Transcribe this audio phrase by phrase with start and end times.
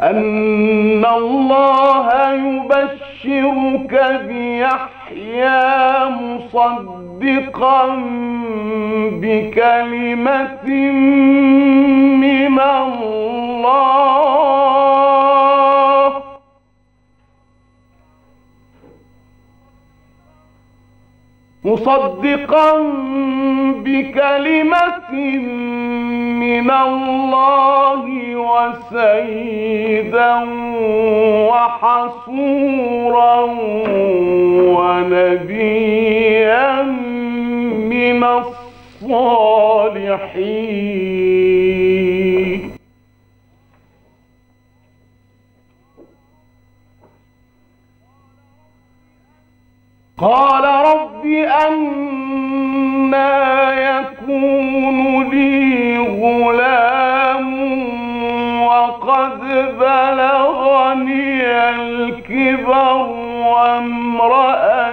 [0.00, 3.92] أن الله يبشرك
[4.28, 5.60] بيحيى
[6.08, 7.86] مصدقا
[9.22, 10.68] بكلمة
[12.16, 14.39] من الله.
[21.70, 22.70] مصدقا
[23.84, 25.12] بكلمة
[26.42, 28.04] من الله
[28.36, 30.34] وسيدا
[31.50, 33.36] وحصورا
[34.76, 36.82] ونبيا
[37.92, 39.70] من الصالحين.
[50.18, 50.64] قال
[51.38, 53.30] أنا
[53.98, 57.46] يكون لي غلام
[58.66, 59.40] وقد
[59.78, 62.96] بلغني الكبر
[63.52, 64.88] وامرأتي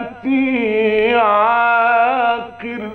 [1.16, 2.92] عاقر.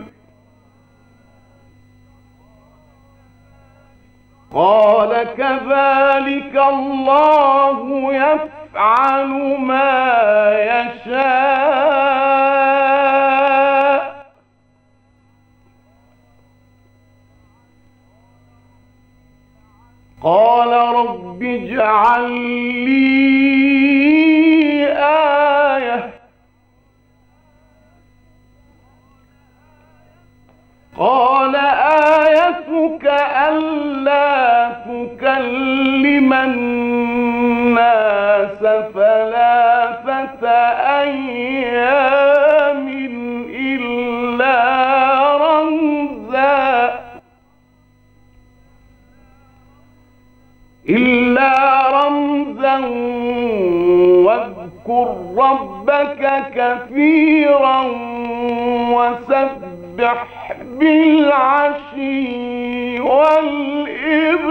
[4.55, 7.79] قال كذلك الله
[8.15, 8.62] يفعل
[9.59, 11.93] ما يشاء.
[20.23, 22.31] قال رب اجعل
[22.85, 24.02] لي
[55.37, 56.23] ربك
[56.55, 57.83] كثيرا
[58.95, 60.27] وسبح
[60.63, 62.21] بالعشي
[63.01, 64.43] والإبكار.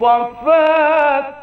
[0.00, 1.34] اصطفاك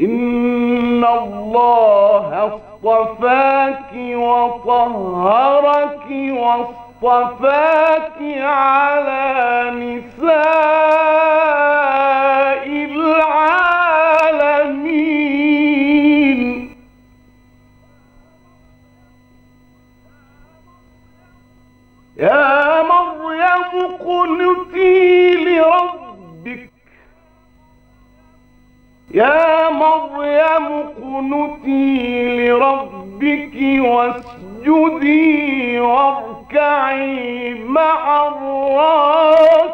[0.00, 10.73] إن الله اصطفاك وطهرك واصطفاك على نساء
[29.14, 30.66] يا مريم
[31.02, 39.64] قنتي لربك واسجدي واركعي مع الراكعين.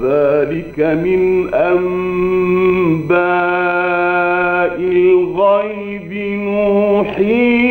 [0.00, 3.16] ذلك من أنباء
[4.78, 7.65] الغيب نوحيه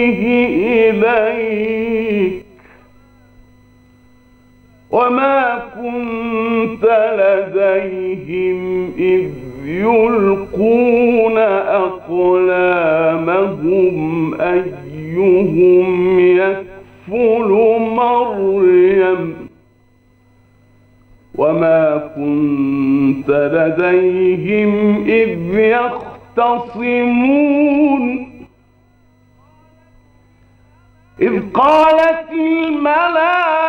[4.95, 6.85] وما كنت
[7.19, 9.29] لديهم إذ
[9.65, 11.37] يلقون
[12.87, 13.95] أقلامهم
[14.41, 17.49] أيهم يكفل
[17.95, 19.35] مريم
[21.35, 25.59] وما كنت لديهم إذ
[26.37, 28.03] يختصمون
[31.21, 33.64] إذ قالت الملائكة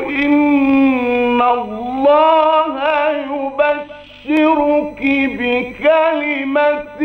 [0.00, 2.74] إن الله
[3.10, 5.00] يبشرك
[5.38, 7.00] بكلمة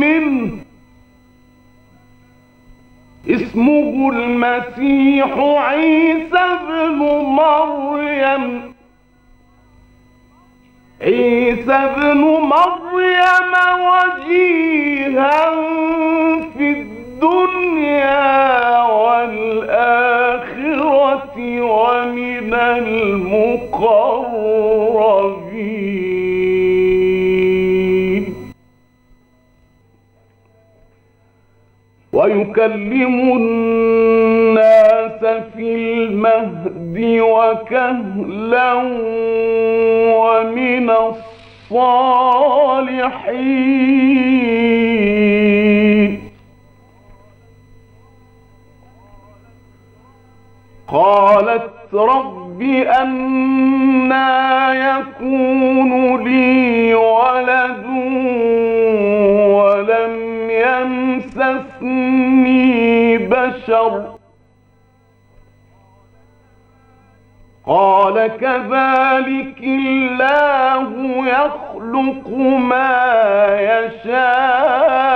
[0.00, 0.52] منه.
[3.30, 8.74] اسمه المسيح عيسى بن مريم.
[11.02, 12.20] عيسى بن
[12.54, 13.52] مريم
[13.86, 15.40] وجيها
[16.58, 18.12] في الدنيا
[18.82, 20.05] والآخرة.
[21.38, 23.46] ومن المقربين.
[32.12, 35.20] ويكلم الناس
[35.56, 38.74] في المهد وكهلا
[40.16, 42.16] ومن الصالحين.
[50.96, 52.62] قالت رب
[53.02, 54.28] أنا
[54.74, 57.86] يكون لي ولد
[59.56, 60.14] ولم
[61.70, 64.16] يمسسني بشر.
[67.66, 70.88] قال كذلك الله
[71.28, 72.28] يخلق
[72.58, 75.06] ما يشاء.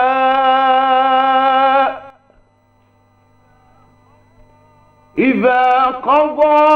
[5.18, 6.70] إذا قضى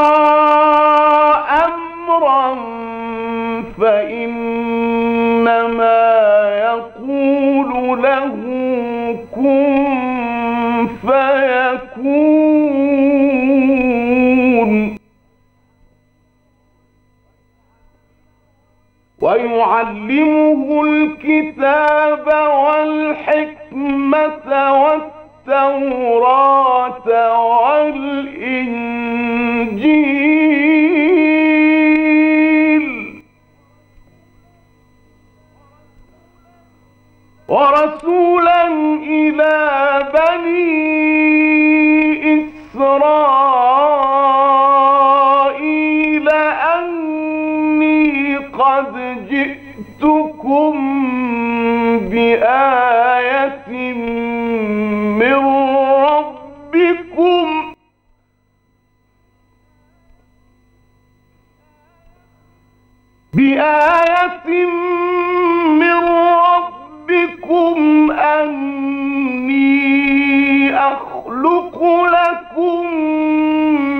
[1.64, 2.54] أمرا
[3.80, 5.44] فإنما
[6.58, 8.34] يقول له
[9.34, 10.88] كن
[14.04, 14.96] فيكون.
[19.20, 22.26] ويعلمه الكتاب
[22.66, 24.24] والحكمة
[25.48, 27.08] والتوراة
[27.74, 28.04] والإنجيل.
[37.48, 38.68] ورسولا
[39.02, 39.58] إلى
[40.14, 40.93] بني
[63.36, 64.66] بآية
[65.66, 66.04] من
[66.46, 69.64] ربكم أني
[70.76, 72.86] أخلق لكم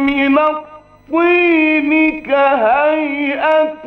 [0.06, 1.90] من الطين
[2.22, 3.84] كهيئة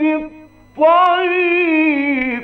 [0.77, 2.41] الطير.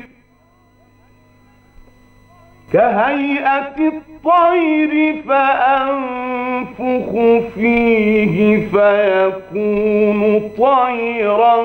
[2.74, 7.12] كهيئة الطير فأنفخ
[7.56, 8.36] فيه
[8.68, 10.22] فيكون
[10.58, 11.58] طيرا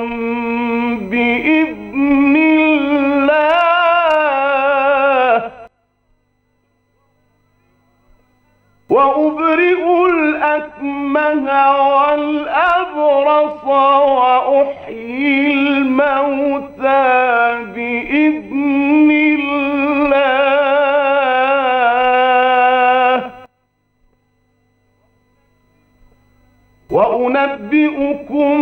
[27.69, 28.59] وأنبئكم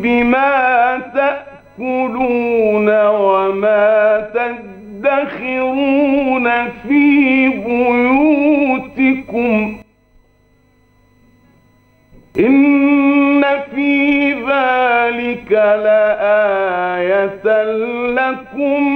[0.00, 4.26] بما تأكلون وما
[5.02, 9.56] تدخرون في بيوتكم.
[12.38, 13.44] إن
[13.74, 17.44] في ذلك لآية
[18.14, 18.89] لكم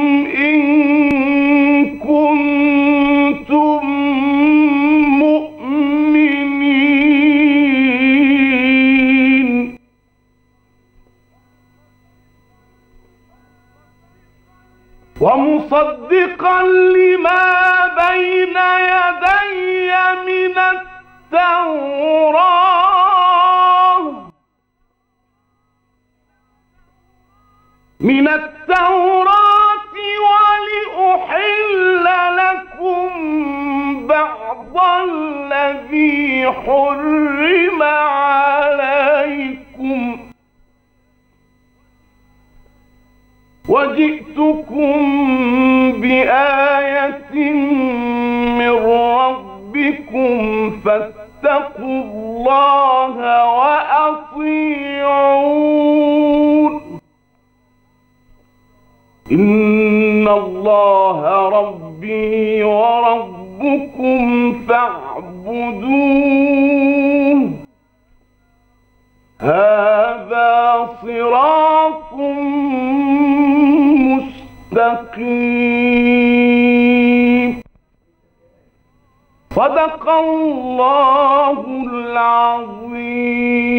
[15.24, 17.44] ومصدقا لما
[17.96, 18.56] بين
[18.92, 19.92] يدي
[20.28, 22.44] من التوراة.
[28.00, 29.94] من التوراة
[30.28, 32.04] ولأحل
[32.36, 33.10] لكم
[34.06, 34.76] بعض
[35.08, 38.93] الذي حرم عليكم.
[43.74, 44.96] وجئتكم
[45.92, 47.34] بآية
[48.58, 53.14] من ربكم فاتقوا الله
[53.54, 54.54] وأطيعون.
[59.32, 66.43] إن الله ربي وربكم فاعبدوه.
[74.94, 76.54] مستقيم
[79.54, 81.58] صدق الله
[81.92, 83.73] العظيم.